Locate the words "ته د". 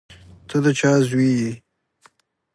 0.47-0.65